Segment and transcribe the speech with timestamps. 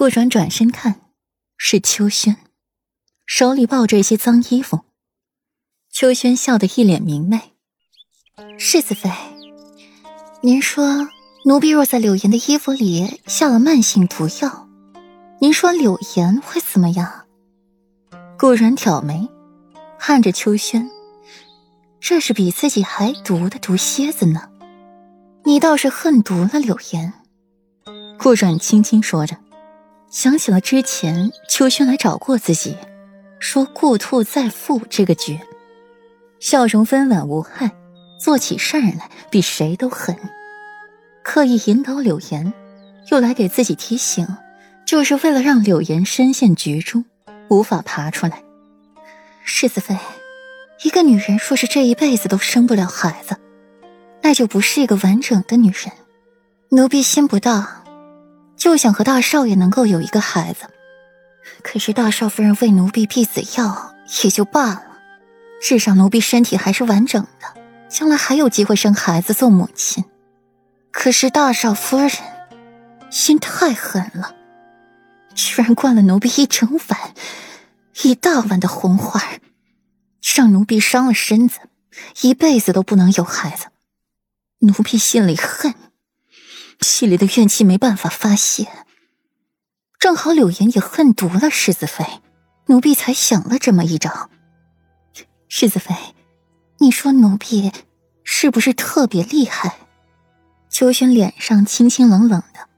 [0.00, 1.02] 顾软转身看，
[1.58, 2.38] 是秋轩，
[3.26, 4.80] 手里抱着一些脏衣服。
[5.92, 7.52] 秋轩笑得一脸明媚
[8.58, 9.10] ：“世子妃，
[10.40, 11.06] 您说
[11.44, 14.66] 奴婢若在柳岩的衣服里下了慢性毒药，
[15.38, 17.26] 您说柳岩会怎么样？”
[18.40, 19.28] 顾然挑眉，
[19.98, 20.90] 看着秋轩，
[22.00, 24.48] 这是比自己还毒的毒蝎子呢。
[25.44, 27.12] 你倒是恨毒了柳岩。
[28.18, 29.36] 顾然轻轻说着，
[30.10, 32.76] 想起了之前秋轩来找过自己，
[33.38, 35.38] 说“故兔再复”这个局。
[36.40, 37.70] 笑容温婉无害，
[38.18, 40.16] 做起事儿来比谁都狠。
[41.22, 42.52] 刻意引导柳岩，
[43.12, 44.26] 又来给自己提醒，
[44.84, 47.04] 就是为了让柳岩深陷局中，
[47.48, 48.42] 无法爬出来。
[49.44, 49.96] 世子妃，
[50.82, 53.36] 一个女人若是这一辈子都生不了孩子，
[54.22, 55.92] 那就不是一个完整的女人。
[56.70, 57.79] 奴婢心不大，
[58.60, 60.66] 就想和大少爷能够有一个孩子。
[61.62, 64.84] 可是大少夫人为奴婢避子药，也就罢了。
[65.62, 70.04] 至少奴婢身体还是完整的，将来还有机会生孩子做母亲。
[70.90, 72.10] 可是大少夫人
[73.10, 74.34] 心太狠了，
[75.34, 77.14] 居然灌了奴婢一整碗、
[78.02, 79.22] 一大碗的红花，
[80.36, 81.60] 让奴婢伤了身子，
[82.20, 83.68] 一辈子都不能有孩子。
[84.58, 85.74] 奴婢心里恨，
[86.80, 88.68] 心里的怨气没办法发泄。
[89.98, 92.04] 正好柳岩也恨毒了世子妃，
[92.66, 94.30] 奴婢才想了这么一招。
[95.48, 95.94] 世子妃，
[96.78, 97.70] 你说奴婢
[98.24, 99.76] 是不是特别厉害？
[100.70, 102.68] 秋轩脸上清清冷冷的，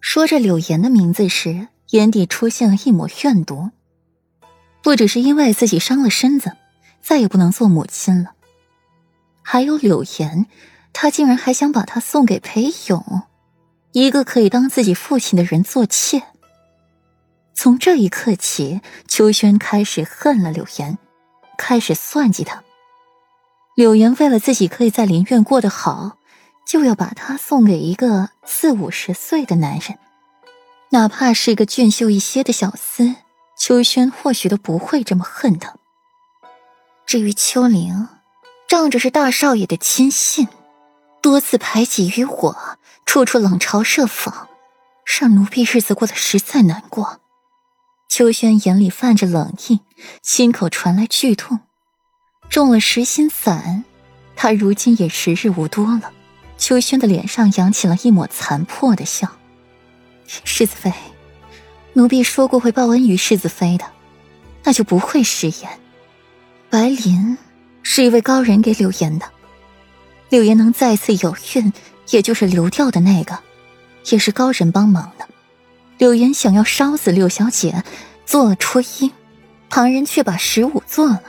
[0.00, 3.70] 说着柳岩的名字时，眼底出现了一抹怨毒。
[4.82, 6.56] 不只是因为自己伤了身子，
[7.02, 8.32] 再也不能做母亲了，
[9.42, 10.46] 还有柳岩，
[10.92, 13.22] 他竟然还想把她送给裴勇，
[13.92, 16.22] 一个可以当自己父亲的人做妾。
[17.54, 20.98] 从这一刻起，秋轩开始恨了柳岩。
[21.58, 22.64] 开始算计他。
[23.74, 26.16] 柳岩为了自己可以在林院过得好，
[26.66, 29.98] 就要把他送给一个四五十岁的男人，
[30.88, 33.16] 哪怕是一个俊秀一些的小厮，
[33.58, 35.74] 秋轩或许都不会这么恨他。
[37.04, 38.08] 至于秋玲，
[38.66, 40.48] 仗着是大少爷的亲信，
[41.20, 42.78] 多次排挤于我，
[43.10, 44.32] 处处冷嘲热讽，
[45.04, 47.20] 让奴婢日子过得实在难过。
[48.08, 49.80] 秋轩眼里泛着冷意，
[50.22, 51.58] 心口传来剧痛。
[52.48, 53.82] 中了实心散，
[54.36, 56.12] 他如今也时日无多了。
[56.56, 59.28] 秋轩的脸上扬起了一抹残破的笑。
[60.28, 60.92] 世子妃，
[61.94, 63.84] 奴婢说过会报恩于世子妃的，
[64.62, 65.80] 那就不会食言。
[66.70, 67.36] 白琳
[67.82, 69.26] 是一位高人给柳岩的，
[70.28, 71.72] 柳岩能再次有孕，
[72.10, 73.38] 也就是流掉的那个，
[74.10, 75.26] 也是高人帮忙的。
[75.98, 77.84] 柳岩想要烧死六小姐，
[78.24, 79.12] 做了初一，
[79.68, 81.22] 旁人却把十五做了。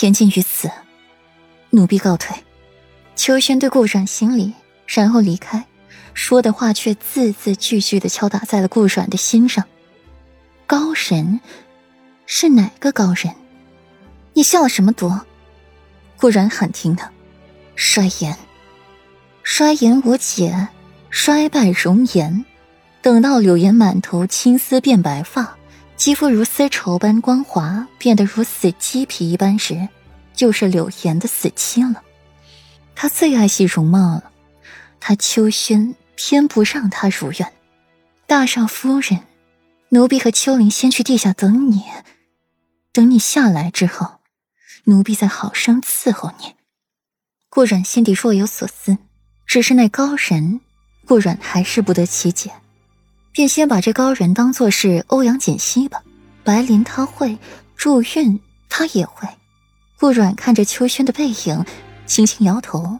[0.00, 0.70] 言尽于此，
[1.70, 2.36] 奴婢告退。
[3.14, 4.54] 秋轩对顾阮行礼，
[4.86, 5.66] 然后离开，
[6.14, 9.64] 说的话却字字句句的敲打在了顾阮的心上。
[10.66, 11.40] 高人，
[12.26, 13.34] 是哪个高人？
[14.32, 15.12] 你下了什么毒？
[16.16, 17.10] 顾阮喊停他。
[17.76, 18.36] 衰颜，
[19.42, 20.68] 衰颜无解，
[21.10, 22.44] 衰败容颜。
[23.00, 25.56] 等到柳岩满头青丝变白发，
[25.96, 29.88] 肌肤如丝绸般光滑，变得如死鸡皮一般时，
[30.34, 32.02] 就是柳岩的死期了。
[32.94, 34.30] 他最爱惜容貌了，
[35.00, 37.52] 他秋轩偏不让他如愿。
[38.28, 39.20] 大少夫人，
[39.88, 41.82] 奴婢和秋玲先去地下等你，
[42.92, 44.20] 等你下来之后，
[44.84, 46.54] 奴婢再好生伺候你。
[47.48, 48.96] 顾阮心底若有所思，
[49.46, 50.60] 只是那高人，
[51.06, 52.50] 顾阮还是不得其解。
[53.32, 56.02] 便先把这高人当做是欧阳锦溪吧。
[56.44, 57.38] 白灵他会，
[57.76, 59.28] 祝韵他也会。
[59.98, 61.64] 顾阮看着秋轩的背影，
[62.06, 62.98] 轻轻摇头，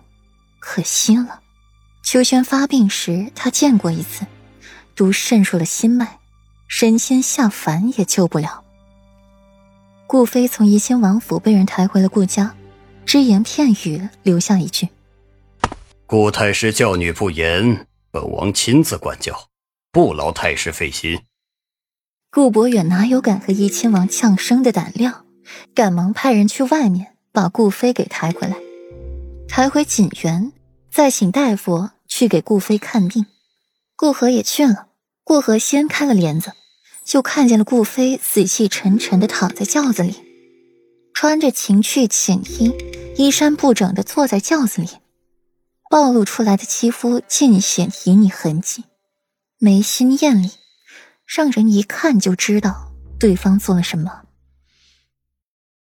[0.61, 1.41] 可惜了。
[2.03, 4.25] 秋轩发病时他见过一次，
[4.95, 6.19] 毒渗入了心脉，
[6.69, 8.63] 神仙下凡也救不了。
[10.07, 12.55] 顾飞从怡亲王府被人抬回了顾家，
[13.05, 14.89] 只言片语留下一句
[16.13, 19.49] ：“顾太师教女不严，本王亲自管教。”
[19.91, 21.23] 不劳太师费心。
[22.31, 25.25] 顾博远哪有敢和怡亲王呛声的胆量？
[25.75, 28.59] 赶忙派人去外面把顾飞给抬回来，
[29.49, 30.53] 抬回锦园，
[30.91, 33.25] 再请大夫去给顾飞看病。
[33.97, 34.89] 顾河也去了。
[35.25, 36.53] 顾河掀开了帘子，
[37.07, 40.17] 就看见了顾飞死气沉沉的躺在轿子里，
[41.15, 42.71] 穿着情趣寝衣，
[43.17, 44.89] 衣衫不整的坐在轿子里，
[45.93, 48.85] 暴露出来的肌肤尽显旖旎痕迹。
[49.59, 50.51] 眉心艳丽，
[51.27, 54.22] 让人一看就知道对方做了什么。